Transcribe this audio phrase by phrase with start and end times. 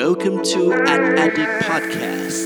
[0.00, 2.38] Welcome to Ad Addict Podcast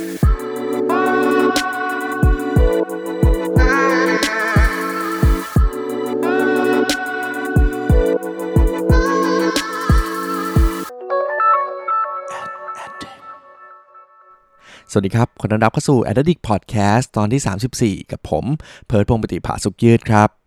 [14.90, 18.44] สวัสดีครับ ขอต้อนรับเข้าสู่ Addict Podcast ตอนที่ 34 กับผม
[18.86, 20.37] เพิร์ดพงปฏิภาสุขยืดครับ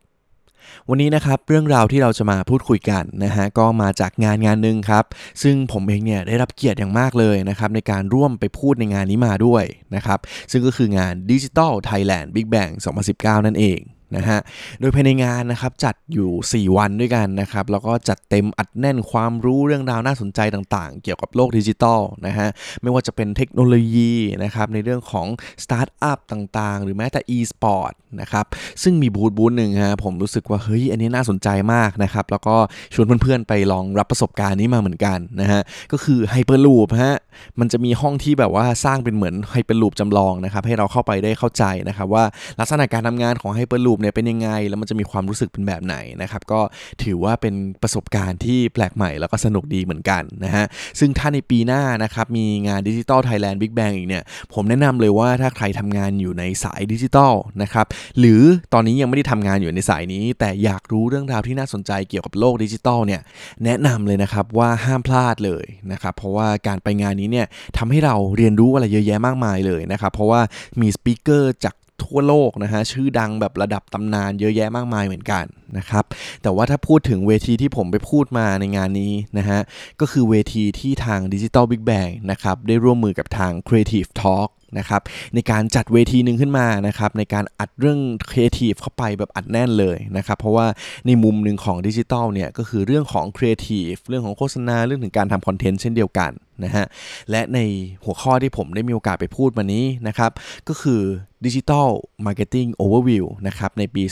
[0.89, 5.05] วันนี้นะครับเรื่องราวที่เราจะมาพูดคุยกันนะฮะก็มาจากงานงานหนึ่งครับ
[5.41, 9.63] ซึ่งผมเองเนี่ยได้รับเกียรติอย่างมากเลยนะครับในการร่วมไปพูดในงานนี้มาด้วย
[9.95, 10.19] นะครับ
[10.51, 12.71] ซึ่งก็คืองาน Digital Thailand Big Bang
[13.09, 13.79] 2019 นั่นเอง
[14.15, 14.39] นะฮะ
[14.79, 22.47] โดยภายในงานนะครับจัดอยู่ 4 วันด้วยกันนะครับ แล้วก็จัดเต็มอัดแน่นความรู้เรื่องราวน่าสนใจต่างๆ เกี่ยวกับโลกดิจิทัลนะฮะ
[22.81, 25.27] ไม่ว่าจะเป็นเทคโนโลยีนะครับในเรื่องของ
[25.63, 28.45] สตาร์ทอัพต่างๆ หรือแม้แต่ e-sport นะครับ
[28.83, 32.55] ซึ่งมีบูธบูธหนึ่งฮะผมรู้สึกว่า เฮ้ย อันนี้น่าสนใจมากนะครับ แล้วก็
[32.93, 37.15] ชวนเพื่อนๆไปลองรับประสบการณ์นี้มาเหมือนกันนะฮะ ก็คือ Hyperloop ฮะ
[37.59, 42.23] มันจะมีห้องที่แบบว่าสร้างเป็นเหมือน Hyperloop จำลองนะครับให้เราเข้าไปได้เข้าใจนะครับว่า
[42.59, 46.61] ลักษณะการทำงานของ Hyperloop เนี่ยเป็นยังไง แล้วมันจะมีความรู้สึกเป็นแบบไหนนะครับก็
[47.03, 50.65] ถือว่าเป็นประสบการณ์ที่แปลกใหม่แล้วก็สนุกดีเหมือนกันนะฮะ
[50.99, 57.85] ซึ่งถ้าในปีหน้านะครับมีงานดิจิ t a ลไทยแลนด์บิ๊กแบงอีกเนี่ยผมแนะนำเลยว่าถ้าใครทำงานอยู่ในสายดิจิทัลนะครับ
[58.19, 58.41] หรือ
[58.73, 63.21] ตอนนี้ยังไม่ได้ทำงานอยู่ในสายนี้ แต่อยากรู้เรื่องราวที่น่าสนใจเกี่ยวกับโลกดิจิทัลเนี่ย
[63.65, 70.41] แนะนำเลยนะครับว่าห้ามพลาดเลยนะครับเพราะว่าการไปงานนี้เนี่ยทำให้เราเรียนรู้อะไรเยอะแยะมากมายเลยนะครับเพราะว่า
[70.81, 75.45] มีสปีกเกอร์จาก ทั่วโลกนะฮะชื่อดังแบบระดับตำนานเยอะแยะมากมายเหมือนกัน
[75.77, 76.03] นะครับ
[76.43, 79.59] แต่ว่าถ้าพูดถึงเวทีที่ผมไปพูดมาในงานนี้นะฮะ
[79.99, 85.01] ก็คือเวทีที่ทาง Digital Big Bang นะครับได้ร่วมมือกับทาง Creative Talk นะครับ
[85.35, 90.67] ในการจัดเวทีหนึ่งขึ้นมานะครับในการอัดเรื่องครีเอทีฟเข้าไปแบบอัดแน่นเลยนะครับเพราะว่า
[91.07, 96.31] ในมุมหนึ่งของดิจิทัลเนี่ยก็คือเรื่องของครีเอทีฟเรื่องของโฆษณาเรื่องถึงการทำคอนเทนต์เช่นเดียวกัน
[96.63, 96.85] นะฮะ
[97.31, 97.59] และใน
[98.03, 100.31] หัวข้อที่ผมได้มีโอกาสไปพูดมานี้นะครับ
[100.67, 101.01] ก็คือ
[101.45, 101.89] digital
[102.25, 104.03] marketing overview นะครับในปี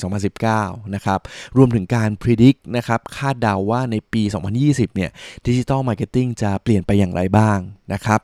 [0.42, 1.20] 2019 นะครับ
[1.58, 4.22] รวมถึงการ predict นะครับคาดเดาว่าในปี
[4.60, 5.12] 2020 เนี่ย
[5.48, 7.60] digital marketing จะเปลี่ยนไปอย่างไรบ้าง
[7.94, 8.20] นะครับ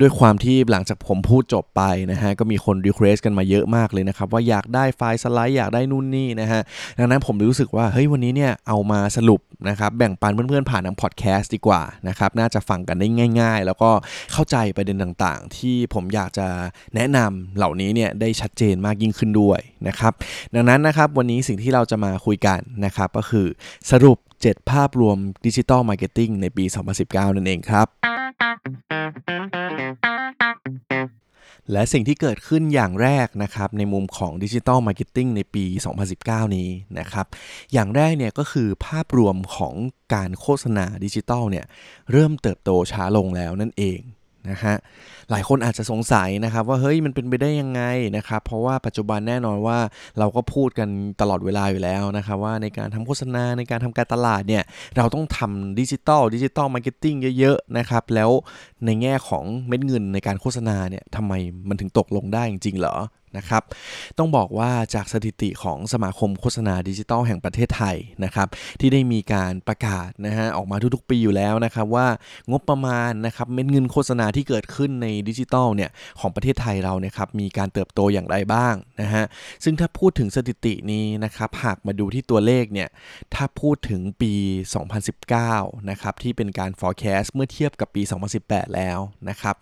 [0.00, 6.60] ด้วยความที่หลังจากผมพูดจบไปนะฮะก็มีคน request กันมาเยอะมากเลยนะครับว่าอยากได้ไฟล์สไลด์อยากได้นู่นนี่นะฮะ
[6.98, 13.08] ดังนั้นผมรู้สึกว่าเฮ้ยวันนี้เนี่ยเอามาสรุปนะครับแบ่งปันเพื่อนๆผ่านทางพอดแคสต์ดีกว่านะครับน่าจะฟังกันได้
[13.40, 13.90] ง่ายๆแล้วก็
[14.32, 16.46] เข้าใจประเด็นต่างๆ ที่ผมอยากจะ
[16.94, 20.12] แนะนำเหล่านี้เนี่ยได้ชัดเจนมากยิ่งขึ้นด้วยนะครับ
[20.54, 23.46] ดังนั้นนะครับวันนี้สิ่งที่เราจะมาคุยกันนะครับก็คือ
[23.90, 26.64] สรุป 7 ภาพรวม digital marketing ในปี
[27.00, 27.86] 2019 นั่นเองครับ
[31.72, 35.64] และสิ่งที่เกิดขึ้นอย่างแรกนะครับในมุมของ digital marketing ในปี
[36.10, 36.68] 2019 นี้
[36.98, 37.26] นะครับ
[37.72, 39.74] อย่างแรกเนี่ยก็คือภาพรวมของ
[40.14, 41.66] การโฆษณาดิจิทัลเนี่ย
[42.12, 44.00] เริ่มเติบโตช้าลงแล้วนั่นเอง
[44.50, 44.76] นะฮะ
[45.30, 47.82] หลายคนอาจจะสงสัยนะครับว่าเฮ้ยมันเป็นไปได้ยังไง
[48.16, 49.78] นะครับเพราะว่าปัจจุบันแน่นอนว่า
[50.18, 50.88] เราก็พูดกัน
[51.20, 54.62] ตลอดเวลาอยู่แล้วนะครับว่าในการทำโฆษณาในการทำการตลาดเนี่ย
[54.96, 58.30] เราต้องทำดิจิตอล digital marketing เยอะๆนะครับแล้ว
[58.86, 61.32] ในแง่ของเม็ดเงินในการโฆษณาเนี่ยทำไม
[61.68, 62.96] มันถึงตกลงได้จริงๆเหรอ
[63.36, 63.62] นะครับ
[64.18, 68.48] ต้องบอกว่าจากสถิติของสมาคมโฆษณาดิจิทัลแห่งประเทศไทยนะครับ
[68.80, 72.06] ที่ได้มีการประกาศนะฮะออกมาทุกๆปีอยู่แล้วนะครับว่า
[72.50, 75.90] งบประมาณนะครับเม็ดเงินโฆษณาที่เกิดขึ้นในดิจิทัลเนี่ย
[76.20, 79.24] ของประเทศไทยเราเนี่ยครับมีการเติบโตอย่างไรบ้างนะฮะ
[79.64, 82.88] ซึ่งถ้าพูดถึงสถิตินี้นะครับหากมาดูที่ตัวเลขเนี่ย
[83.34, 84.32] ถ้าพูดถึงปี
[85.12, 88.02] 2019นะครับที่เป็นการ forecast เมื่อเทียบกับปี
[88.38, 89.54] 2018 แล้วนะครับ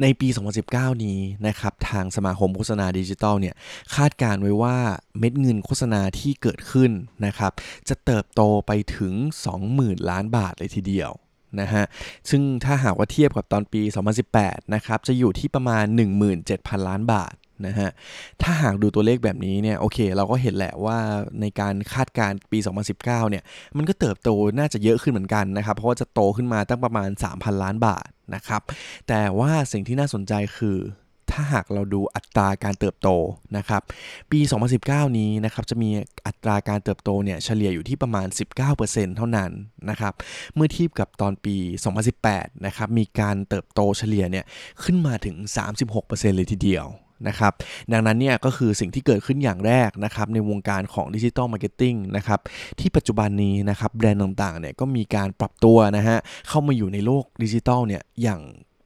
[0.00, 0.28] ในปี
[0.66, 3.54] 2019 นี้นะครับทางสมาคมโฆษณาดิจิทัลเนี่ย
[3.94, 4.76] คาดการไว้ว่า
[5.18, 6.90] เม็ดเงินโฆษณาที่เกิดขึ้น
[7.26, 7.52] นะครับ
[7.88, 9.14] จะเติบโตไปถึง
[9.62, 11.10] 20,000 ล้านบาทเลยทีเดียว
[11.60, 11.84] นะฮะ
[12.30, 13.82] ซึ่งถ้าหากว่าเทียบกับตอนปี
[14.28, 15.84] 2018 นะครับจะอยู่ที่ประมาณ
[16.36, 17.34] 17,000 ล้านบาท
[17.66, 17.90] นะฮะ
[18.42, 20.98] ถ้าหากดูตัวเลขแบบนี้เนี่ยโอเค เราก็เห็นแหละว่า
[21.40, 22.58] ในการคาดการปี
[22.92, 23.42] 2019 เนี่ย
[23.76, 24.28] มันก็เติบโต
[24.58, 28.62] น่าจะเยอะขึ้นเหมือนกันนะครับ เพราะว่าจะโตขึ้นมาตั้งประมาณ 3,000 ล้านบาทนะครับ
[29.08, 30.78] แต่ว่าสิ่งที่น่าสนใจคือ
[31.32, 33.08] ถ้าหากเราดูอัตราการเติบโต
[33.56, 33.82] นะครับ
[34.30, 34.40] ปี
[34.78, 35.90] 2019 นี้นะครับจะมี
[36.26, 38.26] อัตราการเติบโตเนี่ยเฉลี่ยอยู่ที่ประมาณ
[38.72, 39.50] 19%เท่านั้น
[39.90, 40.12] นะครับ
[40.54, 41.56] เมื่อเทียบกับตอนปี
[42.10, 44.44] 2018 นะครับมีการเติบโตเฉลี่ยเนี่ย
[44.84, 45.36] ขึ้นมาถึง
[45.86, 46.86] 36%เลยทีเดียว
[47.28, 47.52] นะครับ
[47.92, 52.40] ดังนั้นเนี่ยก็คือสิ่งที่เกิดขึ้นอย่างแรกนะครับในวงการของ digital marketing นะครับ
[52.78, 56.18] ที่ปัจจุบันนี้นะครับแบรนด์ต่างๆเนี่ยก็มีการปรับตัวนะฮะ
[56.48, 58.40] เข้ามาอยู่ในโลกดิจิทัลเนี่ยอย่าง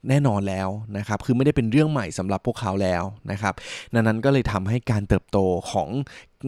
[0.09, 3.53] แน่นอนแล้วนะครับคือไม่ได้เป็นเรื่องใหม่สำหรับพวกเขาแล้วนะครับ
[3.93, 5.37] ดังนั้นก็เลยทำให้การเติบโต
[5.71, 5.89] ของ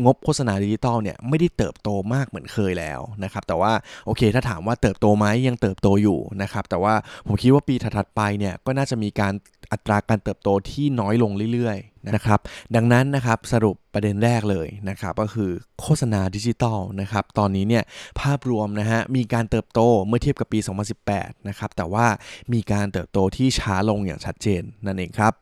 [0.06, 3.74] งบโฆษณาดิจิตอลเนี่ยไม่ได้เติบโตมากเหมือนเคยแล้วนะครับแต่ว่า
[4.06, 6.94] โอเคถ้าถามว่าเติบโตไหมยังเติบโตอยู่นะครับแต่ว่า
[7.28, 9.34] ผมคิดว่าปีถัดไปเนี่ยก็น่าจะมีการ
[9.72, 12.40] อัตราการเติบโตที่น้อยลงเรื่อยๆนะครับ
[12.76, 15.52] ดังนั้นนะครับสรุปประเด็นแรกเลยนะครับก็คือ
[15.82, 17.84] โฆษณาดิจิตอลนะครับตอนนี้เนี่ย
[18.22, 20.60] ภาพรวมนะฮะมีการเติบโตเมื่อเทียบกับปี
[21.04, 22.06] 2018 นะครับแต่ว่า
[22.54, 25.34] มีการเติบโตที่ช้าลงอย่างชัดเจนนั่นเองครับ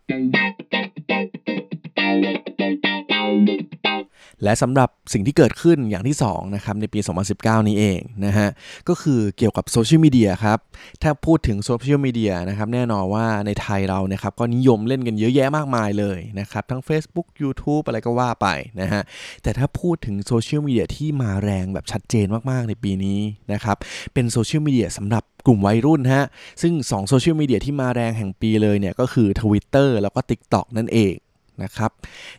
[4.44, 7.00] และสำหรับสิ่งที่เกิดขึ้นอย่างที่2นะครับในปี
[7.34, 8.50] 2019 นี้เองนะฮะ
[8.90, 10.60] ก็คือเกี่ยวกับโซเชียลมีเดียครับ
[11.04, 18.48] ถ้าพูดถึงโซเชียลมีเดียนะครับแน่นอนว่าในไทยเรานะครับก็นิยมเล่นกันเยอะแยะมากมายเลยนะครับ ทั้ง Facebook YouTube อะไรก็ว่าไป
[18.82, 19.02] นะฮะ
[19.44, 23.20] แต่ถ้าพูดถึงโซเชียลมีเดียที่มาแรงแบบชัดเจนมากๆในปีนี้
[23.54, 23.78] นะครับ
[24.14, 26.26] เป็นโซเชียลมีเดียสำหรับกลุ่มวัยรุ่นฮะ
[26.62, 31.14] ซึ่ง2โซเชียลมีเดียที่มาแรงแห่งปีเลยเนี่ยก็คือ Twitter แล้วก็ TikTok นั่นเอง
[31.64, 31.92] นะครับ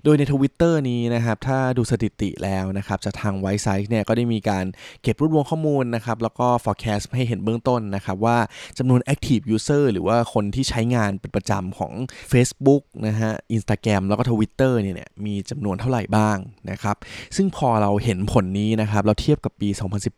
[0.05, 4.65] โดยใน Twitter นี้นะครับ ถ้าดูสถิติแล้วนะครับจากทางไวซ์ไซส์เนี่ยก็ได้มีการ
[5.03, 8.38] เก็บรวบรวมข้อมูลนะครับ แล้วก็ forecast ให้เห็นเบื้องต้นนะครับ ว่า
[8.79, 11.93] จำนวน active user หรือว่าคนที่ใช้งานเป็นประจำของ
[12.32, 16.38] Facebook นะฮะ Instagram แล้วก็ Twitter เนี่ย มีจำนวนเท่าไหร่บ้าง
[16.71, 16.97] นะครับ
[17.37, 19.69] ซึ่งพอเราเห็นผลนี้นะครับ เราเทียบกับปี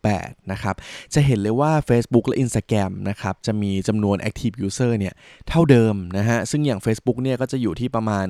[0.01, 0.75] 2018 นะครับ
[1.15, 5.15] จะเห็นเลยว่า Facebook และ Instagram นะครับ จะมีจำนวน active user เนี่ย
[5.49, 8.27] เท่าเดิมนะฮะ ซึ่งอย่าง Facebook เนี่ยก็จะอยู่ที่ประมาณ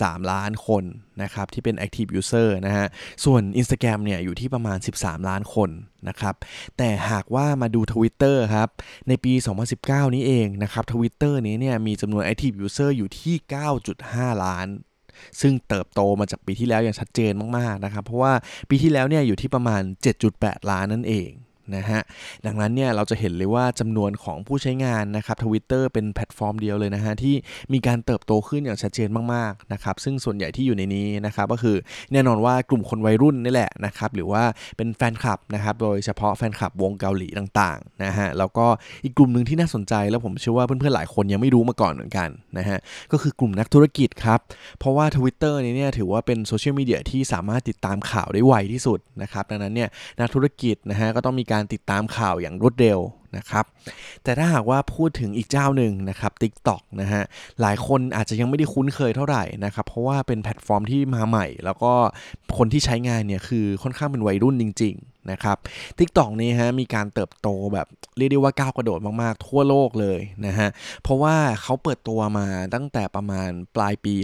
[0.00, 0.84] 53 ล้านคน
[1.22, 2.86] นะครับที่เป็น active user นะฮะ
[3.24, 5.70] ส่วน Instagram เนี่ยอยู่ที่ประมาณ 13 ล้านคน
[6.08, 6.34] นะครับ
[6.76, 8.68] แต่หากว่ามาดู Twitter ครับ
[9.08, 9.32] ในปี
[9.74, 13.34] 2019 นี้เองนะครับ Twitter นี้เนี่ยมีจำนวน active user อยู่ที่
[13.88, 14.68] 9.5 ล้าน
[15.40, 18.32] ซึ่งเติบโตมาจากปีที่แล้วอย่างชัดเจนมาก ๆ นะครับ เพราะว่า
[18.68, 19.82] ปีที่แล้วเนี่ยอยู่ที่ประมาณ
[20.26, 21.30] 7.8 ล้านนั่นเอง
[21.76, 22.00] นะฮะ
[22.46, 27.34] ดังนั้นเนี่ยเราจะเห็นเลยว่าจำนวนของผู้ใช้งานนะครับทวิตเตอร์เป็นแพลตฟอร์มเดียวเลยนะฮะที่
[27.72, 31.76] มีการเติบโตขึ้นอย่างชัดเจนมากๆนะครับซึ่งส่วนใหญ่ที่อยู่ในนี้นะครับก็คือ
[32.12, 34.42] แน่นอนว่ากลุ่มคนวัยรุ่นนี่แหละนะครับหรือว่า
[34.76, 38.66] เป็นแฟนคลับนะครับโดยเฉพาะแฟนคลับวงเกาหลีต่างๆนะฮะแล้วก็
[39.04, 42.28] อีกกลุ่มหนึ่งที่น่าสนใจแล้วผมเชื่อว่าเพื่อนๆหลายคนยังไม่รู้มาก่อนเหมือนกัน
[42.58, 42.78] นะฮะ
[43.12, 44.40] ก็คือกลุ่มนักธุรกิจครับ
[44.78, 49.88] เพราะว่า Twitter นี้เนี่ยถือว่าเป็นโซเชียลมีเดียที่สามารถติดตามข่าวได้ไวที่สุดนะครับดังนั้นเนี่ย
[50.20, 53.00] นักธุรกิจนะฮะก็ต้องมีการติดตามข่าวอย่างรวดเร็ว
[53.36, 53.64] นะครับ
[54.22, 57.22] แต่ถ้าหากว่าพูดถึงอีกเจ้าหนึ่งนะครับ TikTok นะฮะ
[57.60, 61.92] หลายคนอาจจะยังไม่ได้คุ้นเคยเท่าไหร่นะครับ เพราะว่าเป็นแพลตฟอร์มที่มาใหม่ แล้วก็
[62.58, 65.56] คนที่ใช้งานเนี่ยคือค่อนข้างเป็นวัยรุ่นจริงๆนะครับ
[65.98, 67.86] TikTok นี่ฮะมีการเติบโตแบบ
[68.16, 70.68] เรียกได้ว่าก้าวกระโดดมากๆ ทั่วโลกเลยนะฮะ
[71.02, 74.14] เพราะว่าเขาเปิดตัวมาตั้งแต่ประมาณปลายปี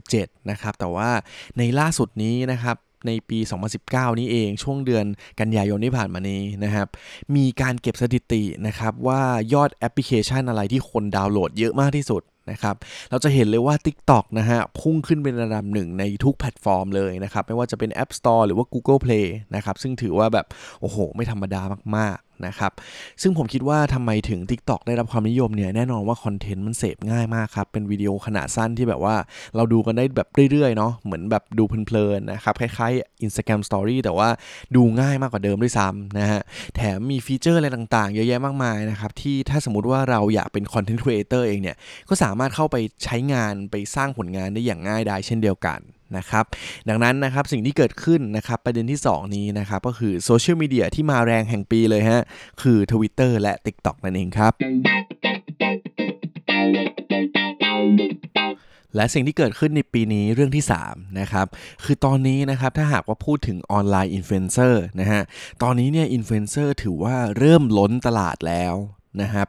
[0.00, 1.10] 2017 นะครับ แต่ว่า
[1.58, 2.76] ในล่าสุดนี้นะครับ
[3.06, 3.38] ในปี
[3.78, 5.04] 2019 นี้เองช่วงเดือน
[5.40, 6.88] กันยายนที่ผ่านมานี้นะครับ
[7.36, 9.20] มีการเก็บสถิตินะครับว่า
[9.52, 12.76] ยอดแอปพลิเคชันอะไรที่คนดาวน์โหลดเยอะมากที่สุดนะครับ
[13.10, 19.26] เราจะเห็นเลยว่า TikTok นะฮะพุ่งขึ้นเป็นระดับหนึ่งในทุกแพลตฟอร์มเลยนะครับ ไม่ว่าจะเป็น App Store หรือว่า Google Play
[19.56, 20.46] นะครับ ซึ่งถือว่าแบบ
[20.80, 21.62] โอ้โห ไม่ธรรมดา
[21.96, 22.72] มากๆ นะครับ
[23.22, 29.16] ซึ่งผมคิดว่าทำไมถึง TikTok ได้รับความนิยมเนี่ย แน่นอนว่าคอนเทนต์มันเสพง่ายมากครับ เป็นวิดีโอขนาดสั้นที่แบบว่า
[29.56, 34.28] เราดูกันได้แบบเรื่อยๆเนาะ เหมือนแบบดูเพลินๆนะครับ คล้ายๆ Instagram Story แต่ว่า
[34.76, 36.40] ดูง่ายมากกว่าเดิมด้วยซ้ำนะฮะ
[36.76, 41.76] แถมมีฟีเจอร์อะไรต่างๆ เยอะแยะมากมายนะครับ ที่ถ้าสมมติว่าเราอยากเป็น content creator เองเนี่ย
[42.08, 45.80] ก็สามารถเข้าไปใช้งานไปสร้างผลงานได้อย่างง่ายดายเช่นเดียวกัน
[46.16, 46.44] นะครับ
[46.88, 52.22] ดังนั้นนะครับสิ่งที่เกิดขึ้นนะครับประเด็นที่ 2 นี้นะครับก็คือโซเชียลมีเดียที่มาแรงแห่งปีเลยฮะ
[52.62, 54.52] คือ Twitter และ TikTok นั่นเองครับ
[58.96, 61.46] และสิ่งที่เกิดขึ้นในปีนี้เรื่องที่3นะครับ
[61.84, 65.22] คือตอนนี้นะครับถ้าหากว่าพูดถึงออนไลน์อินฟลูเอนเซอร์นะฮะ
[65.62, 68.74] ตอนนี้เนี่ยอินฟลูเอนเซอร์ถือว่าเริ่มล้นตลาดแล้ว
[69.22, 69.48] นะครับ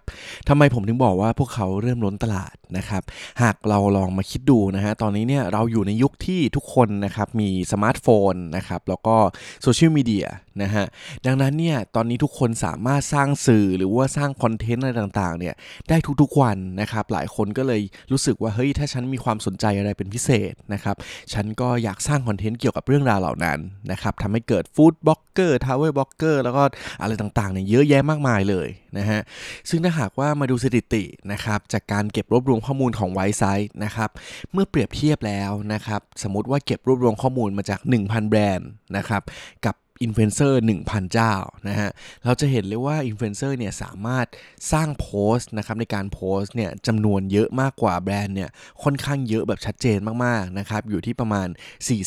[0.50, 3.04] ทำไมผมถึงบอกว่าพวกเขาเริ่มล้นตลาดนะครับ
[3.42, 9.16] หากเราลองมาคิดดูนะฮะ ตอนนี้เนี่ยเราอยู่ในยุคที่ทุกคนนะครับมีสมาร์ทโฟนนะครับ แล้วก็
[9.62, 10.28] โซเชียลมีเดีย
[10.62, 10.86] นะฮะ
[11.26, 15.56] ดังนั้นเนี่ยตอนนี้ทุกคนสามารถสร้างสื่อหรือว่าสร้างคอนเทนต์อะไรต่างๆเนี่ย
[15.90, 17.82] ได้ทุกๆวันนะครับหลายคนก็เลย
[18.12, 20.96] รู้สึกว่าเฮ้ยถ้าฉันมีความสนใจอะไรเป็นพิเศษนะครับ
[21.34, 23.60] ฉันก็อยากสร้างคอนเทนต์เกี่ยวกับเรื่องราวเหล่านั้น
[23.92, 26.64] นะครับทำให้เกิด food blogger travel blogger แล้วก็
[27.02, 28.68] อะไรต่างๆเนี่ยเยอะแยะมากมายเลย
[28.98, 29.22] นะฮะ
[29.70, 34.10] ซึ่งถ้าหากว่ามาดูสถิตินะครับจากการเก็บรวบรวมข้อมูลของ Wisesight นะครับ
[34.52, 38.68] เมื่อเปรียบเทียบแล้วนะครับสมมติว่าเก็บรวบรวมข้อมูลมาจาก 1,000 แบรนด์
[38.98, 39.22] นะครับ
[39.66, 41.34] กับ อินฟลูเอนเซอร์1,000 เจ้า
[41.68, 41.90] นะฮะ
[42.26, 44.28] เราจะเห็นเลยว่าอินฟลูเอนเซอร์เนี่ยสามารถ
[44.72, 48.50] สร้างโพสต์นะครับในการโพสต์เนี่ยจำนวนเยอะมากกว่าแบรนด์เนี่ย
[48.84, 51.48] ค่อนข้างเยอะแบบชัดเจนมากๆนะครับอยู่ที่ประมาณ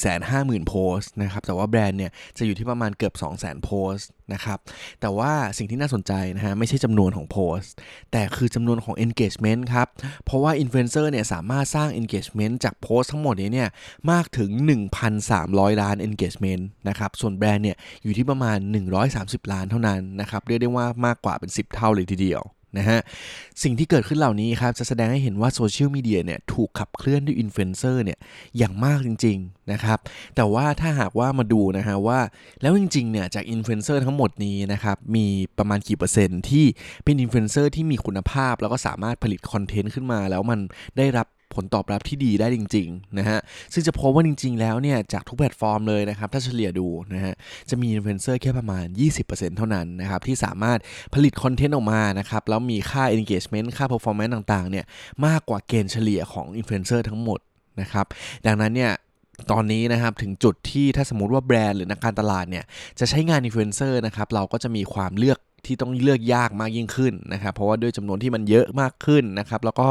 [0.04, 4.58] 450,000 โพสต์นะครับแต่ว่าแบรนด์เนี่ยจะอยู่ที่ประมาณเกือบ 200,000 โพสต์ นะครับ
[5.00, 7.72] แต่ว่าสิ่งที่น่าสนใจนะฮะไม่ใช่จำนวนของโพสต์
[8.12, 9.88] แต่คือจำนวนของ engagement ครับ
[10.24, 13.68] เพราะว่าอินฟลูเอนเซอร์เนี่ยสามารถสร้าง engagement จากโพสต์ทั้งหมดนี้เนี่ย
[14.10, 14.50] มากถึง
[15.16, 18.58] 1,300 ล้าน engagement นะครับ ส่วนแบรนด์เนี่ยอยู่ที่ประมาณ
[19.04, 22.42] 130 ล้านเท่านั้นนะครับ เรียกได้ว่ามากกว่าเป็น 10 เท่าเลยทีเดียว
[22.78, 23.00] นะฮะ
[23.62, 28.18] สิ่งที่เกิดขึ้นเหล่านี้ครับจะแสดงให้เห็นว่าโซเชียลมีเดียเนี่ยถูกขับเคลื่อนด้วยอินฟลูเอนเซอร์เนี่ย
[28.58, 29.98] อย่างมากจริงๆนะครับ
[30.36, 32.18] แต่ว่าถ้าหากว่ามาดูนะฮะว่า
[32.62, 35.26] แล้วจริงๆเนี่ยจากอินฟลูเอนเซอร์ทั้งหมดนี้นะครับมี
[35.58, 36.64] ประมาณกี่เปอร์เซ็นต์ที่
[37.04, 40.60] เป็นอินฟลูเอนเซอร์ที่มีคุณภาพ แล้วก็สามารถผลิตคอนเทนต์ขึ้นมา แล้วมัน
[40.98, 41.26] ได้รับ
[41.56, 43.38] ผลตอบรับที่ดีได้จริงๆนะฮะ
[43.72, 47.34] ซึ่งจะพบว่าจริง ๆ แล้วเนี่ยจากทุกแพลตฟอร์มเลยนะครับถ้าเฉลี่ยดูนะฮะ
[47.70, 48.86] จะมีอินฟลูเอนเซอร์แค่ประมาณ
[49.22, 50.78] 20%เท่านั้นนะครับที่สามารถ
[51.14, 54.84] ผลิตคอนเทนต์ออกมานะครับแล้วมีค่า engagement ค่า performance ต่างๆเนี่ย
[55.26, 57.40] มากกว่าเกณฑ์เฉลี่ยของอินฟลูเอนเซอร์ทั้งหมด
[57.80, 58.06] นะครับ
[58.46, 58.92] ดังนั้นเนี่ย
[59.52, 62.64] ตอนนี้นะครับถึงจุดที่ถ้าสมมติว่าแบรนด์หรือนักการตลาดเนี่ย
[62.98, 69.88] จะใช้งานอินฟลูเอนเซอร์นะครับเราก็จะมีตัวเลือก ที่ต้องเลือกยากมากยิ่งขึ้นนะครับเพราะว่าด้วยจำนวนที่มันเยอะมากขึ้นนะครับแล้วก็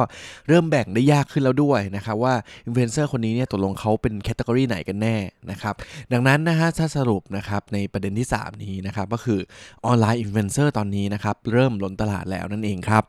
[0.47, 2.33] เริ่มแบ่งได้ยากขึ้นแล้วด้วยนะครับว่า
[2.65, 5.17] อินฟลูเอนเซอร์คนนี้เนี่ยตกลงเขาเป็น category ไหนกันแน่
[5.51, 5.73] นะครับ
[6.13, 9.39] ดังนั้นนะฮะถ้าสรุปนะครับในประเด็นที่ 3 นี้นะครับก็คือ
[9.85, 13.03] ออนไลน์อินฟลูเอนเซอร์ตอนนี้นะครับเริ่มล้นตลาดแล้วนั่นเองครับ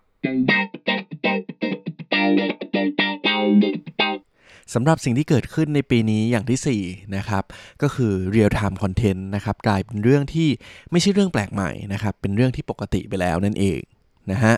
[4.75, 7.45] สำหรับสิ่งที่เกิดขึ้นในปีนี้อย่างที่4นะครับ
[7.83, 10.49] ก็คือ real time content นะครับกลายเป็นเรื่องที่
[10.91, 13.81] ไม่ใช่เรื่องแปลกใหม่นะครับเป็นเรื่องที่ปกติไปแล้วนั่นเอง
[14.33, 14.55] นะฮะ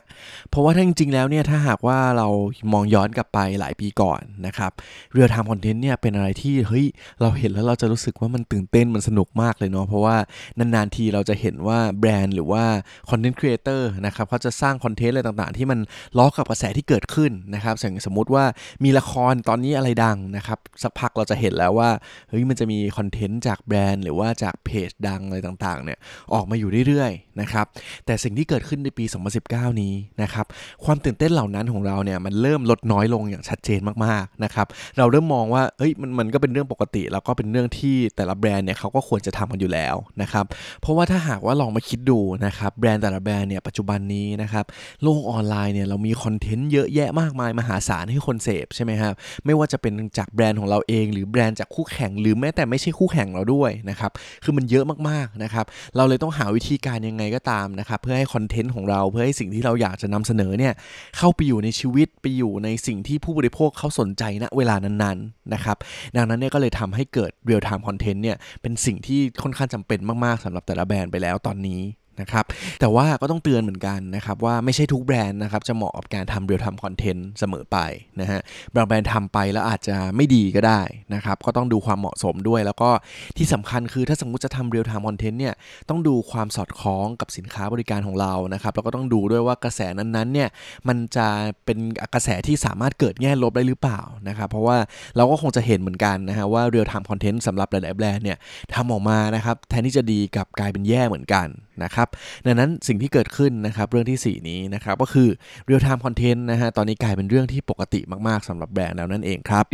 [0.50, 2.28] เพราะว่าถ้าจริง ๆ แล้วเนี่ยถ้าหากว่าเรา
[2.72, 4.72] มองย้อนกลับไปหลายปีก่อนนะครับ
[5.12, 6.86] real time content เนี่ยเป็นอะไรที่เฮ้ย
[7.20, 10.16] เราเห็นแล้วเราจะรู้สึกว่ามันตื่นเต้นมันสนุกมากเลยเนาะเพราะว่า
[10.58, 12.64] นานๆทีเราจะเห็นว่าแบรนด์หรือว่า
[13.10, 15.78] content creator นะครับเขาจะสร้างคอนเทนต์อะไรต่างๆ ที่มัน
[16.18, 18.44] ล้อกับกระแสที่เกิดขึ้นนะครับอย่างสมมติว่า
[18.84, 21.90] มีละครตอนนี้อะไรดังนะครับสักพักเราจะเห็นแล้วว่า
[22.28, 25.98] เฮ้ยมันจะมีคอนเทนต์จากแบรนด์ หรือว่าจากเพจดังอะไรต่างๆเนี่ย
[26.34, 27.66] ออกมาอยู่เรื่อยๆนะครับ
[28.06, 30.46] แต่สิ่งที่เกิดขึ้นในปี 2019นี้นะครับ
[30.84, 34.66] ความตื่นเต้นเหล่านั้นของเราเนี่ยมันเริ่มลดน้อยลงอย่างชัดเจนมากๆนะครับ
[34.98, 40.44] เราเริ่มมองว่าเอ้ยมันมันก็เป็นเรื่องปกติ แล้วก็เป็นเรื่องที่แต่ละแบรนด์เนี่ยเขาก็ควรจะทำกันอยู่แล้วนะครับ
[40.80, 44.64] เพราะว่าถ้าหากว่าลองมาคิดดูนะครับแบรนด์แต่ละแบรนด์เนี่ยปัจจุบันนี้นะครับ
[45.02, 54.10] โลกออนไลน์เนี่ยเรามีคอนเทนต์เยอะแยะมากมายมหาศาลให้คนเสพใช่ไหมครับไม่ว่าจะเป็นจากแบรนด์ของเราเอง หรือแบรนด์จากคู่แข่ง หรือแม้แต่ไม่ใช่คู่แข่งเราด้วยนะครับ
[54.44, 55.64] คือมันเยอะมากๆนะครับ
[55.96, 60.74] เราเลยต้องหาวิธีการยังไงก็ตามนะครับเพื่อให้คอนเทนต์ของเราเพื่อให้สิ่งที่เราอยากจะนำเสนอเนี่ย
[61.18, 65.76] เข้าไปอยู่ในชีวิตไปอยู่ในสิ่งที่ผู้บริโภคเขาสนใจณเวลานั้นๆนะครับ
[66.16, 71.80] ดังนั้นเนี่ยก็เลยทำให้เกิด real time content เนี่ยเป็นสิ่งที่ค่อนข้างจำเป็นมากๆสำหรับแต่ละแบรนด์ไปแล้วตอนนี้
[72.20, 72.44] นะครับ
[72.80, 77.78] แต่ว่าก็ต้องเตือนเหมือนกันนะครับว่าไม่ใช่ทุกแบรนด์นะครับจะเหมาะกับการทำ real time content เสมอไป
[78.20, 78.40] นะฮะ
[78.74, 80.80] บางแบรนด์ทำไปแล้วอาจจะไม่ดีก็ได้
[81.14, 82.90] นะครับก็ต้องดูความเหมาะสมด้วย แล้วก็
[83.36, 85.54] ที่สำคัญคือถ้าสมมติจะทำ real time content เนี่ย
[85.88, 90.48] ต้องดูความสอดคล้องกับสินค้าบริการของเรานะครับแล้วก็ต้องดูด้วยว่ากระแสนั้นๆเนี่ย
[90.88, 91.26] มันจะ
[91.64, 91.78] เป็น
[92.14, 94.76] กระแสที่สามารถเกิดแง่ลบได้หรือเปล่านะครับเพราะว่า
[95.16, 98.38] เราก็คงจะเห็นเหมือนกันนะฮะว่า real time content สำหรับหลายๆแบรนด์เนี่ย
[98.74, 101.46] ทำออกมานะครับแทนที่จะดีกลับกลายเป็นแย่เหมือนกัน
[101.84, 102.08] นะครับ
[102.46, 105.28] ดังนั้นสิ่งที่เกิดขึ้นนะครับเรื่องที่ 4 นี้นะครับก็คือ
[105.68, 109.64] real time content นะฮะตอนนี้กลายเป็นเรื่องที่ปกติมากๆสำหรับแบรนด์แล้วนั่นเองครับ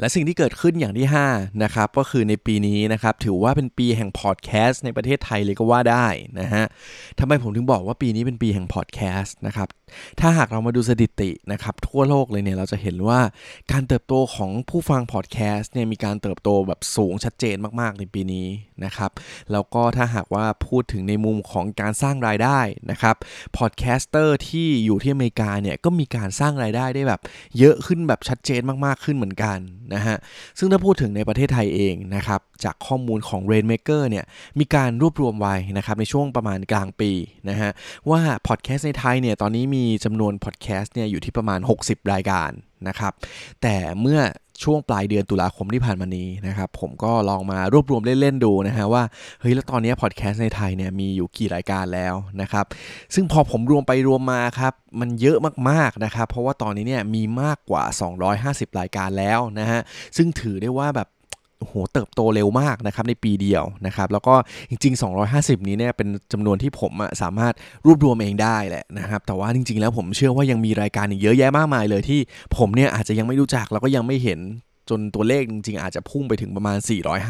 [0.00, 6.06] และสิ่งที่เกิดขึ้นอย่างที่ 5 นะครับ ก็คือในปีนี้นะครับ ถือว่าเป็นปีแห่งพอดแคสต์ในประเทศไทยเลยก็ว่าได้
[6.40, 6.64] นะฮะ
[7.18, 9.68] ทำไมผมถึงบอกว่าปีนี้เป็นปีแห่งพอดแคสต์นะครับ
[10.20, 13.20] ถ้าหากเรามาดูสถิตินะครับทั่วโลกเลยเนี่ยเราจะเห็นว่า
[13.72, 18.46] การเติบโตของผู้ฟังพอดแคสต์เนี่ยมีการเติบโตแบบสูงชัดเจนมากๆในปีนี้
[18.84, 19.10] นะครับ
[19.52, 22.60] แล้วก็ถ้าหากว่าพูดถึงในมุมของการสร้างรายได้
[22.90, 23.16] นะครับ
[23.58, 27.20] พอดแคสเตอร์ที่อยู่ที่อเมริกาเนี่ยก็มีการสร้างรายได้ได้แบบ
[27.58, 29.58] เยอะขึ้นแบบชัดเจนมากๆขึ้นเหมือนกัน
[29.94, 30.16] นะฮะ
[30.58, 34.24] ซึ่งถ้าพูดถึงในประเทศไทยเองนะครับจากข้อมูลของ Rainmaker เนี่ย
[34.58, 37.10] มีการรวบรวมไว้นะครับในช่วงประมาณกลางปี
[37.50, 37.70] นะฮะ
[38.10, 42.50] ว่าพอดแคสต์ในไทยเนี่ยตอนนี้มีจำนวนพอดแคสต์เนี่ยอยู่ที่ประมาณ 60 รายการ
[42.88, 43.12] นะครับ
[43.62, 44.20] แต่เมื่อ
[44.62, 49.02] ช่วงปลายเดือนตุลาคมที่ผ่านมานี้นะครับ ผมก็ลองมารวบรวมเล่น ๆ ดูนะฮะว่า
[49.40, 52.64] เฮ้ย แล้วตอนนี้พอดแคสต์ในไทยเนี่ยมีอยู่กี่รายการแล้วนะครับ
[53.14, 55.38] ซึ่งพอผมรวมไปรวมมาครับ มันเยอะ
[55.70, 57.84] มาก ๆ นะครับ เพราะว่าตอนนี้เนี่ยมีมากกว่า
[58.30, 59.80] 250 รายการแล้วนะฮะ
[60.16, 61.08] ซึ่งถือได้ว่าแบบ
[61.66, 64.34] โหเติบโตเร็วมากนะครับในปีเดียวนะครับแล้วก็
[64.70, 66.92] จริง ๆ 250 นี้เนี่ยเป็นจำนวนที่ผม
[67.22, 67.54] สามารถ
[67.86, 72.20] รวบรวมเองได้แหละนะครับแต่ว่าจริง ๆ แล้วผมเชื่อว่ายังมีรายการอีกเยอะแยะมากมายเลยที่
[72.56, 74.40] ผมเนี่ยอาจจะยังไม่รู้จักแล้วก็ยังไม่เห็น
[74.90, 76.76] จนตัวเลขจริง ๆ อาจจะพุ่งไปถึงประมาณ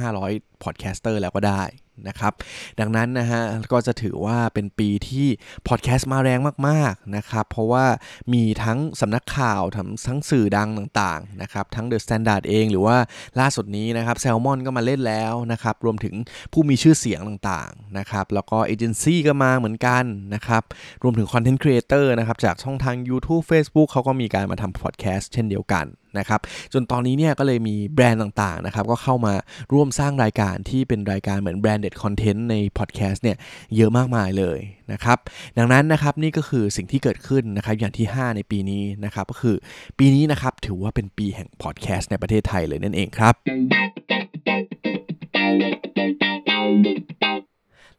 [0.05, 1.63] 400-500พอดแคสเตอร์แล้วก็ได้
[2.09, 2.33] นะครับ
[2.81, 5.27] ดังนั้นนะฮะก็จะถือว่าเป็นปีที่
[5.69, 7.87] พอดแคสต์มาแรงมากๆนะครับ เพราะว่า
[8.35, 12.97] มีทั้งสำนักข่าวทั้งทั้งสื่อดังต่างๆนะครับ ทั้ง The Standard เองหรือว่า
[13.41, 16.15] ล่าสุดนี้นะครับแซลมอนก็มาเล่นแล้วนะครับ รวมถึง
[16.53, 20.63] ผู้มีชื่อเสียงต่างๆนะครับ แล้วก็เอเจนซี่ก็มาเหมือนกันนะครับ
[21.03, 25.87] รวมถึง content creator นะครับ จากช่องทาง YouTube Facebook เขาก็มีการมาทำพอดแคสต์เช่นเดียวกัน
[26.19, 26.41] นะครับ
[26.73, 29.35] จนตอนนี้เนี่ยก็เลยมีแบรนด์ต่างๆนะครับก็เข้ามา
[29.73, 33.37] ร่วมสร้างรายการที่เป็นรายการเหมือน branded content ในพอดแคสต์เนี่ย
[33.77, 34.59] เยอะมากมายเลย
[34.93, 35.19] นะครับ
[35.59, 39.57] ดังนั้นนะครับนี่ก็คือสิ่งที่เกิดขึ้นนะครับอย่างที่ 5 ในปีนี้นะครับก็คือ
[39.99, 43.35] ปีนี้นะครับถือว่าเป็นปีแห่งพอดแคสต์ในประเทศไทยเลยนั่นเองครับ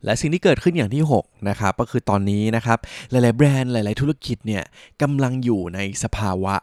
[0.06, 2.80] และสิ่งที่เกิดขึ้นอย่างที่ 6 นะครับ ก็คือตอนนี้นะครับ
[3.10, 4.64] หลาย ๆ แบรนด์หลาย ๆ ธุรกิจเนี่ย
[5.02, 6.56] กำลังอยู่ในสภาวะ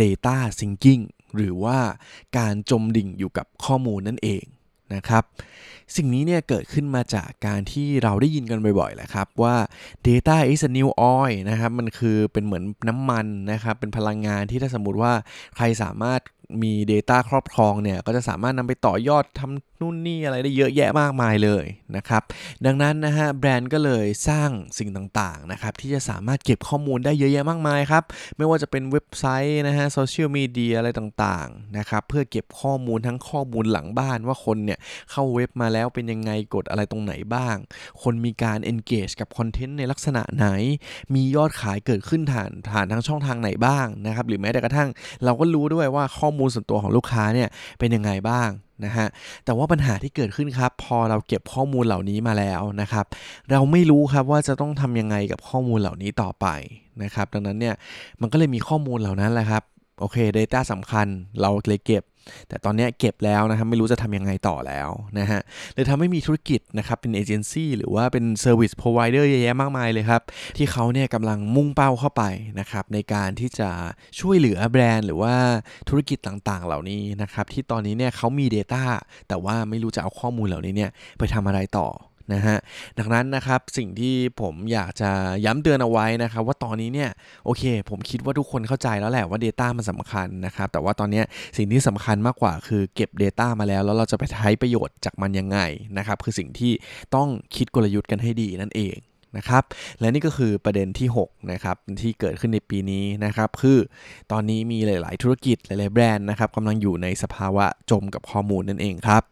[0.00, 1.02] Data Sinking
[1.36, 1.78] หรือว่า
[2.38, 4.44] การจมดิ่งอยู่กับข้อมูลนั่นเอง
[4.94, 5.24] นะครับ
[5.96, 9.56] สิ่งนี้เนี่ยเกิดขึ้นมาจากการที่เราได้ยินกันบ่อยๆแหละครับว่า
[10.06, 15.12] data is a new oil นะครับมันคือเป็นเหมือนน้ำมันนะครับเป็นพลังงานที่ถ้าสมมติว่า
[15.56, 16.20] ใครสามารถ
[16.62, 21.64] มี Data ครอบครองเนี่ยก็จะสามารถนำไปต่อยอดทำนู่นนี่อะไรได้เยอะแยะมากมายเลย
[21.96, 22.22] นะครับ
[22.66, 28.02] ดังนั้นนะฮะแบรนด์ก็เลยสร้างสิ่งต่างๆนะครับที่จะสามารถเก็บข้อมูลได้เยอะแยะมากมายครับ
[28.36, 34.78] ไม่ว่าจะเป็นเว็บไซต์นะฮะโซเชียลมีเดียอะไรต่างๆนะครับเพื่อเก็บข้อมูลทั้งข้อมูลหลังบ้านว่าคนเนี่ย
[35.10, 37.56] เข้าเว็บมาแล้วเป็นยังไงกดอะไรตรงไหนบ้าง
[38.02, 40.46] คนมีการ engage กับคอนเทนต์ในลักษณะไหน
[41.14, 44.88] มียอดขายเกิดขึ้นผ่านผ่านทางช่องทางไหนบ้างนะครับหรือแม้แต่กระทั่ง
[45.24, 48.48] เราก็รู้ด้วยว่าข้อมูลูลส่วนตัวของลูกค้าเนี่ยเป็นยังไงบ้าง
[48.84, 49.06] นะฮะ
[49.44, 53.04] แต่ว่าปัญหาที่เกิดขึ้นครับ พอเราเก็บข้อมูลเหล่านี้มาแล้วนะครับ
[53.50, 56.46] เราไม่รู้ครับว่าจะต้องทำยังไงกับข้อมูลเหล่านี้ต่อไป
[57.02, 57.74] นะครับ ดังนั้นเนี่ย
[58.20, 59.62] มันก็เลยมีข้อมูลเหล่านั้นแหละครับ
[59.98, 61.06] โอเค Data สำคัญ
[61.40, 62.04] เราเลยเก็บ
[62.48, 65.40] แต่ตอนนี้เก็บแล้วนะครับไม่รู้จะทำยังไงต่อแล้วนะฮะ
[65.74, 70.22] เลยทำให้มีธุรกิจนะครับเป็นเอเจนซี่หรือว่าเป็น service provider เยอะแยะมากมายเลยครับ
[70.56, 72.22] ที่เขาเนี่ยกำลังมุ่งเป้าเข้าไป
[72.60, 73.70] นะครับในการที่จะ
[74.20, 75.34] ช่วยเหลือแบรนด์ หรือว่า
[75.88, 78.84] ธุรกิจต่างๆ เหล่านี้นะครับที่ตอนนี้เนี่ยเขามี Data
[79.28, 81.88] แต่ว่าไม่รู้จะเอาข้อมูลเหล่านี้เนี่ยไปทำอะไรต่อ
[82.32, 82.56] นะฮะ
[82.98, 85.10] ดังนั้นนะครับสิ่งที่ผมอยากจะ
[85.44, 87.10] ย้ำเตือนเอาไว้นะครับว่าตอนนี้เนี่ย
[87.44, 91.22] โอเค ผมคิดว่าทุกคนเข้าใจแล้วแหละว่า Data มันสำคัญนะครับแต่ว่าตอนนี้
[91.56, 95.58] สิ่งที่สำคัญมากกว่าคือเก็บ Data มาแล้ว แล้วเราจะไปใช้ประโยชน์จากมันยังไง
[95.98, 96.72] นะครับคือสิ่งที่
[97.14, 98.96] ต้องคิดกลยุทธ์กันให้ดีนั่นเอง
[99.38, 99.64] นะครับ
[100.00, 103.78] และนี่ก็คือประเด็นที่6นะครับที่เกิดขึ้นในปีนี้นะครับคือ
[104.32, 109.22] ตอนนี้มีหลาย ๆ ธุรกิจหลาย ๆ แบรนด์นะครับกำลังอยู่ในสภาวะจมกับข้อมูลนั่นเองครับ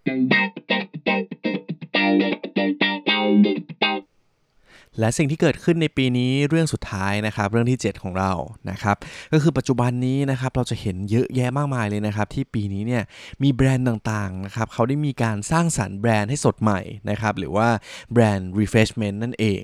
[4.99, 8.33] และสิ่งที่เกิดขึ้นในปีนี้เรื่องสุดท้ายนะครับเรื่องที่ 7 ของเรา
[8.71, 8.97] นะครับ
[9.33, 13.03] ก็คือปัจจุบันนี้นะครับเราจะเห็นเยอะแยะมากมายเลยนะครับที่ปีนี้เนี่ย
[13.43, 17.69] มีแบรนด์ต่างๆนะครับเขาได้มีการสร้างสรรค์แบรนด์ให้สดใหม่นะครับหรือว่า
[18.13, 19.63] แบรนด์ refreshment นั่นเอง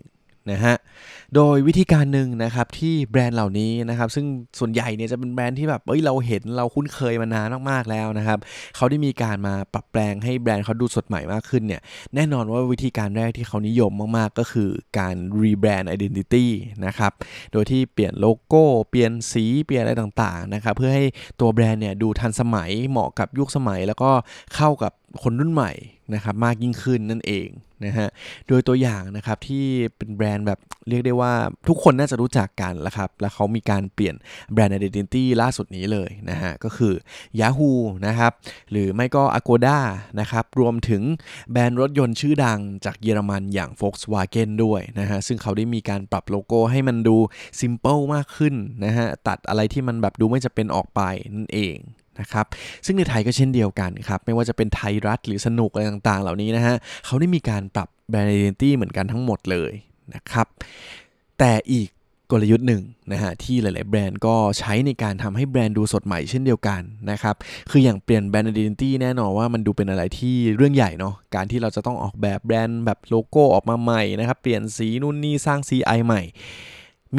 [0.50, 0.74] นะฮะ
[1.34, 4.26] โดยวิธีการหนึ่งนะครับที่แบรนด์เหล่านี้นะครับซึ่ง
[4.58, 8.38] ส่วนใหญ่เนี่ยจะเป็นแบรนด์ที่แบบเอ้ยเราเห็นเราคุ้นเคยมานานมากๆแล้วนะครับ
[8.76, 11.80] เขาได้มีการมาปรับแปลงให้แบรนด์เขาดูสดใหม่มากขึ้นเนี่ย
[12.14, 16.50] แน่นอนว่าวิธีการแรกที่เขานิยมมากๆ ก็คือการ rebrand identity
[16.86, 17.12] นะครับ
[17.52, 21.04] โดยที่เปลี่ยนโลโก้เปลี่ยนสีเปลี่ยนอะไรต่างๆนะครับเพื่อให้
[21.40, 24.10] ตัวแบรนด์เนี่ยดูทันสมัยเหมาะกับยุคสมัยแล้วก็
[24.54, 25.72] เข้ากับคนรุ่นใหม่
[26.14, 27.48] นะครับมากยิ่งขึ้นนั่นเอง
[27.84, 28.08] นะฮะ
[28.48, 29.64] โดยตัวอย่างนะครับที่
[29.96, 31.32] เป็นแบรนด์แบบเรียกได้ว่า
[31.68, 34.14] ทุกคนน่าจะรู้จักกันแล้วครับ แล้วเขามีการเปลี่ยน
[34.52, 36.94] แบรนด์ Identity ล่าสุดนี้เลยนะฮะก็คือ
[37.40, 37.72] Yahoo
[38.06, 38.32] นะครับ
[38.70, 39.78] หรือไม่ก็ Agoda
[40.20, 41.02] นะครับรวมถึง
[41.52, 47.16] แบรนด์รถยนต์ชื่อดังจากเยอรมันอย่าง Volkswagen ด้วยนะฮะซึ่งเขาได้มีการปรับโลโก้ให้มันดู
[47.60, 51.00] simple มากขึ้นนะฮะตัดอะไรที่มันแบบดูไม่จะเป็นออกไป
[51.34, 51.78] นั่นเอง
[52.20, 52.46] นะครับ
[52.86, 56.74] ซึ่งในไทยก็เช่นเดียวกันครับ ไม่ว่าจะเป็นไทยรัฐหรือสนุกอะไรต่างๆ เหล่านี้นะฮะ
[57.06, 59.72] เขาได้มีการปรับแบรนด์ identity เหมือนกันทั้งหมดเลย
[60.14, 60.46] นะครับ
[61.38, 61.88] แต่อีก
[62.32, 67.36] กลยุทธ์หนึ่งนะฮะที่หลาย ๆ แบรนด์ก็ใช้ในการทำให้แบรนด์ดูสดใหม่เช่นเดียวกันนะครับ
[67.70, 76.22] คืออย่างเปลี่ยนแบรนด์ identity แน่นอนว่ามันดูเป็นอะไรที่เรื่องใหญ่เนาะการที่เราจะต้องออกแบบแบรนด์แบบโลโก้ออกมาใหม่นะครับเปลี่ยนสีนู่นนี่สร้าง CI ใหม่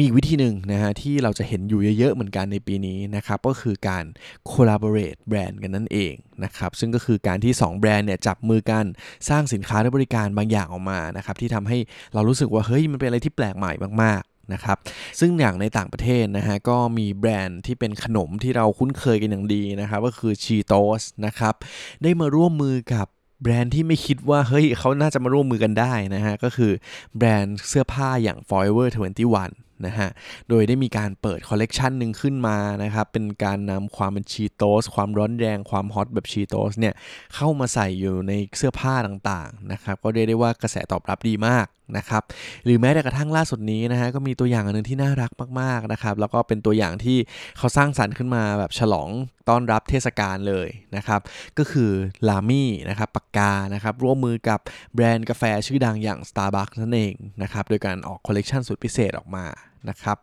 [0.04, 4.04] ีวิธีหนึ่งนะฮะที่เราจะเห็นอยู่เยอะๆเหมือนกันในปีนี้นะครับก็คือการ
[4.50, 8.84] collaborate แบรนด์กันนั่นเองนะครับซึ่งก็คือการที่ 2 แบรนด์เนี่ยจับมือกัน
[9.28, 11.78] สร้างสินค้าและบริการบางอย่างออกมานะครับที่ทำให้
[12.14, 14.76] เรารู้สึกว่าเฮ้ยมันเป็นอะไรที่แปลกใหม่มากๆนะครับ
[15.20, 21.54] ซึ่งอย่างในต่างประเทศนะฮะก็มีแบรนด์ที่เป็นขนมที่เราคุ้นเคยกันอย่างดีนะครับก็คือ Cheetos นะครับ
[22.02, 23.06] ได้มาร่วมมือกับ
[23.42, 26.72] แบรนด์ที่ไม่คิดว่าเฮ้ยเขาน่าจะมาร่วมมือกันได้นะฮะก็คือ
[27.16, 30.08] แบรนด์เสื้อผ้าอย่าง Forever 21 นะฮะ
[30.48, 36.94] โดยได้มีการเปิดคอลเลกชันหนึ่งขึ้นมานะครับ เป็นการนำความเป็นชีโตสความร้อนแรงความฮอตแบบชีโตสเนี่ย
[37.34, 42.22] เข้ามาใส่อยู่ในเสื้อผ้าต่างๆนะครับ ก็เรียกได้ว่ากระแสตอบรับดีมาก นะครับ
[42.64, 47.18] หรือแม้แต่กระทั่งล่าสุดนี้นะฮะก็มีตัวอย่างอันนึงที่น่ารักมากๆนะครับแล้วก็เป็นตัวอย่างที่
[47.58, 49.08] เขาสร้างสรรค์ขึ้นมาแบบฉลอง
[49.48, 51.20] ต้อนรับเทศกาลเลยนะครับ
[51.58, 51.90] ก็คือ
[52.28, 54.60] Lamy นะครับปากกานะครับร่วมมือกับ
[54.94, 59.44] แบรนด์กาแฟชื่อดังอย่าง Starbucks นั่นเองนะครับโดยการออกคอลเลกชันสุดพิเศษออกมา
[59.88, 60.18] นะครับ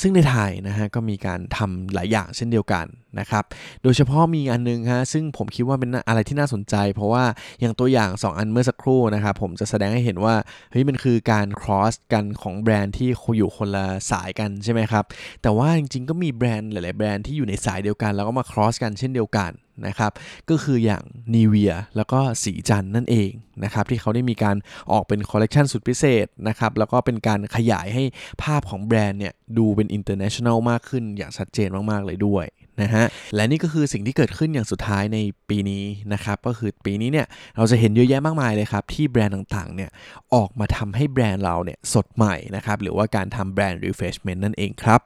[0.00, 2.86] ซึ่งในไทยนะฮะก็มีการทำหลายอย่างเช่นเดียวกัน
[3.18, 3.44] นะครับ
[3.82, 7.24] โดยเฉพาะมีอันนึงฮะซึ่งผมคิดว่าเป็นอะไรที่น่าสนใจ เพราะว่า
[7.60, 10.34] อย่างตัวอย่าง 2 อันเมื่อสักครู่นะครับผมจะแสดงให้เห็นว่า
[10.70, 15.04] เฮ้ยมันคือการ cross กันของแบรนด์ที่อยู่คนละสายกันใช่ไหมครับ
[15.42, 19.50] แต่ว่าจริงๆก็มีแบรนด์หลายๆแบรนด์ที่อยู่ในสายเดียวกัน แล้วก็มา cross กันเช่นเดียวกัน
[19.86, 20.12] นะครับ
[20.50, 21.02] ก็คืออย่าง
[21.34, 23.30] n ีเวียแล้วก็สีจันนั่นเอง
[23.64, 24.56] นะครับที่เขาได้มีการ
[24.92, 28.04] ออกเป็นคอลเลกชันสุดพิเศษนะครับแล้วก็เป็นการขยายให้
[28.42, 32.46] ภาพของแบรนด์เนี่ยดูเป็น international มากขึ้นอย่างชัดเจนมาก ๆ เลยด้วย
[32.82, 39.90] นะฮะและนี่ก็คือสิ่งที่เกิดขึ้นอย่างสุดท้ายในปีนี้นะครับก็คือปีนี้เนี่ยเราจะเห็นเยอะแยะมากมายเลยครับที่แบรนด์ต่างๆเนี่ย
[40.34, 45.00] ออกมาทำให้แบรนด์เราเนี่ยสดใหม่นะครับหรือว่าการทำแบรนด์ refreshment นั่นเองครับ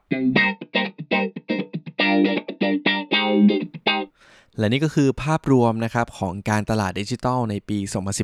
[4.59, 7.79] และนี่ก็คือภาพรวมนะครับของการตลาดดิจิทัลในปี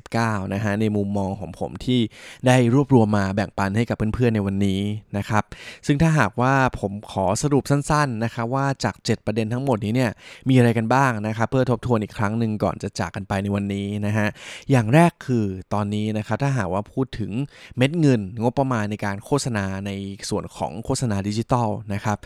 [0.05, 2.01] 2019 นะฮะในมุมมองของผมที่
[2.47, 4.81] ได้รวบรวมมาแบ่งปันให้กับเพื่อนๆในวันนี้
[5.17, 5.45] นะครับ
[5.87, 10.11] ซึ่งถ้าหากว่าผมขอสรุปสั้นๆนะครับว่าจาก 7 ประเด็นทั้งหมดนี้เนี่ย
[10.49, 14.27] มีอะไรกันบ้างนะครับเพื่อทบทวนอีกครั้งหนึ่งก่อนจะจากกันไปในวันนี้นะฮะ
[14.71, 15.45] อย่างแรกคือ
[15.75, 17.31] ตอนนี้นะครับถ้าหากว่าพูดถึง
[17.77, 19.91] เม็ดเงินงบประมาณในการโฆษณาใน
[20.31, 22.19] ส่วนของโฆษณาดิจิทัลนะครับ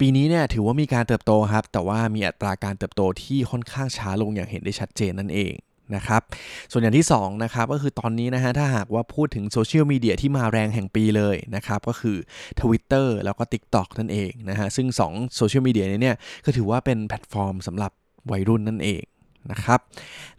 [0.00, 5.54] ปีนี้เนี่ยถือว่ามีการเติบโตครับ แต่ว่ามีอัตราการเติบโตที่ค่อนข้างช้าลงอย่างเห็นได้ชัดเจนนั่นเอง
[5.94, 6.22] นะครับ
[6.70, 12.16] ส่วนอย่างที่2นะครับก็คือตอนนี้นะฮะถ้าหากว่าพูดถึงโซเชียลมีเดียที่มาแรงแห่งปีเลยนะครับก็คือ
[12.60, 17.92] Twitter แล้วก็ TikTok นั่นเองนะฮะซึ่ง2โซเชียลมีเดียนี้เนี่ยก็ถือว่าเป็นแพลตฟอร์มสำหรับ
[18.30, 19.02] วัยรุ่นนั่นเอง
[19.50, 19.80] นะครับ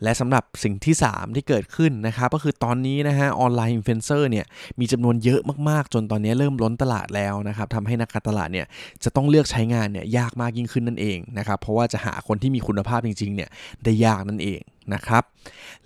[0.03, 4.45] และสำหรับสิ่งที่ 3 ที่เกิดขึ้นนะครับ ก็คือตอนนี้นะฮะ online influencer เนี่ย
[4.79, 8.65] มีจำนวนเยอะมากๆ จนตอนนี้เริ่มล้นตลาดแล้วนะครับทำให้นักการตลาดเนี่ย
[9.03, 13.49] จะต้องเลือกใช้งานเนี่ยยากมากยิ่งขึ้นนั่นเองนะครับ เพราะว่าจะหาคนที่มีคุณภาพจริงๆเนี่ย
[13.83, 14.61] ได้ยากนั่นเอง
[14.93, 15.23] นะครับ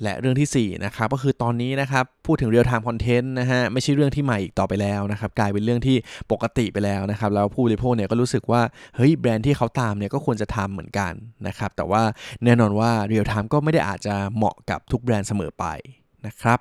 [0.03, 5.97] และเรื่องที่4นะครับก็คือตอนนี้นะครับพูดถึง real-time content นะฮะไม่ใช่เรื่องที่ใหม่อีกต่อไปแล้วนะครับกลายเป็นเรื่องที่
[6.31, 8.61] ปกติไปแล้วนะครับแล้วผู้บริโภคเนี่ยก็รู้สึกว่า
[8.95, 11.13] เฮ้ยแบรนด์ที่เขาตามเนี่ยก็ควรจะทำเหมือนกัน
[11.47, 12.01] นะครับแต่ว่า
[12.43, 15.65] แน่นอนว่า real-time ก็ไม่ได้อาจจะเหมาะกับทุกแบรนด์เสมอไป
[16.27, 16.59] นะครับ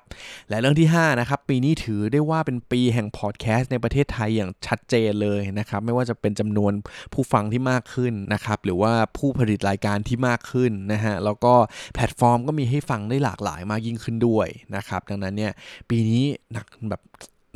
[0.49, 6.73] และเรื่องที่ 5 นะครับ ปีนี้ถือได้ว่าเป็นปีแห่งพอดแคสต์ในประเทศไทยอย่างชัดเจนเลยนะครับ ไม่ว่าจะเป็นจำนวน
[7.13, 11.53] ผู้ฟังที่มากขึ้นนะครับ หรือว่าผู้ผลิตรายการที่มากขึ้นนะฮะ แล้วก็
[11.93, 15.51] แพลตฟอร์มก็มีให้ฟังได้หลากหลายมากยิ่งขึ้นด้วยนะครับ ดังนั้นเนี่ย
[15.89, 17.01] ปีนี้หนักแบบ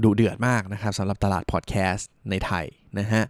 [0.04, 2.66] ดุเดือดมากนะครับสำหรับตลาดพอดแคสต์ในไทย
[3.00, 3.24] นะฮะ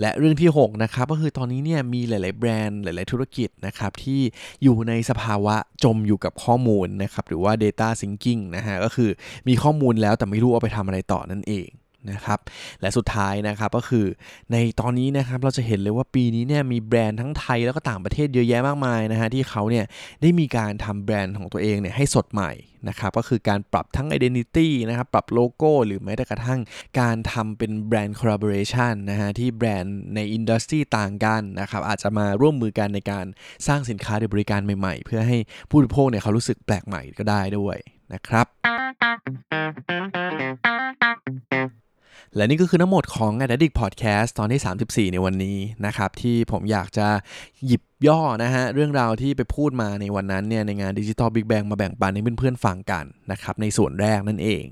[0.00, 4.20] และเรื่องที่ 6 นะครับ ก็คือตอนนี้เนี่ยมีหลาย ๆ แบรนด์หลาย ๆ ธุรกิจนะครับที่
[4.62, 9.10] อยู่ในสภาวะจมอยู่กับข้อมูลนะครับหรือว่า data sinking นะฮะก็คือ
[9.48, 11.68] มีข้อมูลแล้วแต่ไม่รู้เอาไปทำอะไรต่อนั่นเอง
[12.10, 12.38] นะครับ
[12.80, 14.06] และสุดท้ายนะครับก็คือ
[14.52, 19.84] ในตอนนี้นะครับเราจะเห็นเลยว่าปีนี้เนี่ยมีแบรนด์ทั้งไทยแล้วก็ต่างประเทศเยอะแยะมากมายนะฮะที่เขาเนี่ย
[20.22, 22.52] ได้มีการทำแบรนด์ของตัวเองเนี่ยให้สดใหม่
[22.88, 26.60] นะครับก็คือการปรับทั้ง identity นะครับปรับโลโก้หรือแม้แต่กระทั่ง
[27.00, 33.26] การทำเป็นแบรนด์ collaboration นะฮะที่แบรนด์ในอินดัสทรีต่างกันนะครับอาจจะมาร่วมมือกันในการ
[33.66, 35.38] สร้างสินค้าหรือบริการใหม่ๆ เพื่อให้
[35.68, 37.76] ผู้บริโภคเนี่ยเขารู้สึกแปลกใหม่ก็ได้ด้วย
[38.12, 38.46] นะครับ
[42.36, 47.06] และนี่ก็คือทั้งหมดของ a d d i c t Podcast ตอนที่ 34 ในวันนี้นะครับ ที่ผมอยากจะ
[47.66, 54.64] หยิบย่อนะฮะ เรื่องราวที่ไปพูดมาในวันนั้นเนี่ย ในงาน Digital Big Bang มาแบ่งปันให้เพื่อนๆฟังกันนะครับ ในส่วนแรกนั่นเอง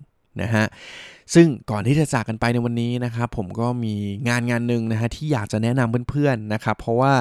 [0.43, 0.67] นะฮะ
[1.35, 3.95] ซึ่งก่อนที่จะจากกันไปในวันนี้นะครับผมก็มี
[4.29, 7.13] งานงานหนึ่งนะฮะที่อยากจะแนะนำเพื่อนๆนะครับเพราะว่า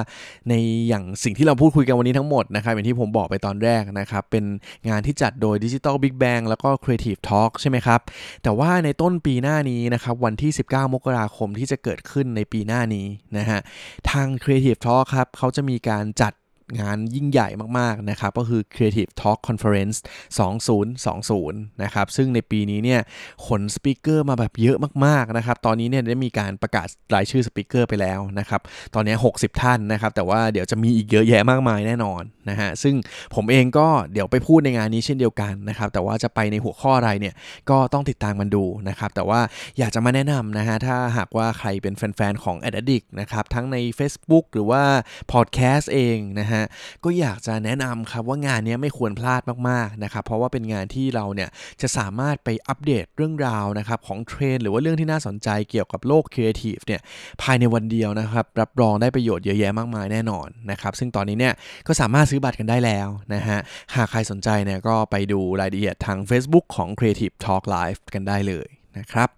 [0.48, 0.54] ใน
[0.88, 4.44] อย่างสิ่งที่เราพูดคุยกันวันนี้ทั้งหมดนะครับอย่างที่ผมบอกไปตอนแรกนะครับเป็น
[4.88, 8.00] งานที่จัดโดย Digital Big Bang แล้วก็ Creative Talk ใช่ไหมครับ
[8.42, 13.06] แต่ว่าในต้นปีหน้านี้นะครับวันที่ 19 มกราคมที่จะเกิดขึ้นในปีหน้านี้
[13.38, 13.60] นะฮะ
[14.10, 16.32] ทาง Creative Talk ครับเขาจะมีการจัด
[16.80, 19.96] งานยิ่งใหญ่มากๆนะครับก็คือ Creative Talk Conference
[20.88, 23.00] 2020 นะครับ ซึ่งในปีนี้เนี่ย
[23.46, 28.60] ขนสปิเกอร์มาแบบเยอะมากๆนะครับ ตอนนี้เนี่ยได้มีการประกาศรายชื่อสปิเกอร์ไปแล้วนะครับ
[28.94, 32.94] ตอนนี้ 60 ท่านนะครับ แต่ว่าเดี๋ยวจะมีอีกเยอะแยะมากมายแน่นอนนะฮะ ซึ่ง
[33.34, 37.34] ผมเองก็เดี๋ยวไปพูดในงานนี้เช่นเดียวกันนะครับ แต่ว่าจะไปในหัวข้ออะไรเนี่ย
[37.70, 39.40] ก็ต้องติดตามมันดูนะครับ แต่ว่า
[39.78, 44.82] อยากจะมาแนะนำนะฮะ ถ้าหากว่าใครเป็นแฟนๆของ a d d i c t นะครับ ทั้งใน Facebook หรือว่า
[45.32, 46.68] Podcast เองนะฮะะ
[47.04, 57.00] ก็อยากจะแนะนำครับว่างานนี้ไม่ควรพลาดมากๆนะครับเพราะว่าเป็นงานที่เราเนี่ยจะสามารถไปอัปเดตเรื่องราวนะครับของเทรนด์หรือว่าเรื่องที่น่าสนใจเกี่ยวกับโลกครีเอทีฟเนี่ย
[57.42, 61.54] ภายในวันเดียวนะครับรับรองได้ประโยชน์เยอะแยะมากมายแน่นอนนะครับซึ่งตอนนี้เนี่ย
[61.86, 63.58] ก็สามารถซื้อบัตรกันได้แล้วนะฮะ
[63.94, 69.28] หากใครสนใจเนี่ยก็ไปดูรายละเอียดทาง Facebook ของ Creative Talk Live กันได้เลย นะครับ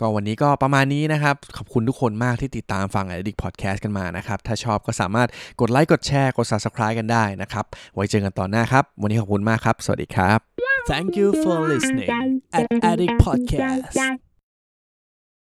[0.00, 5.28] ก็วันนี้ก็ประมาณนี้นะครับ ขอบคุณทุกคนมากที่ติดตามฟัง Addict Podcast กันมานะครับ ถ้าชอบก็สามารถ
[5.60, 7.64] กดไลค์กดแชร์กด Subscribe กันได้นะครับ
[7.94, 10.38] ไว้เจอกันตอนหน้าครับ วันนี้ขอบคุณมากครับ สวัสดีครับ
[10.90, 12.10] Thank you for listening
[12.58, 14.25] at Addict Podcast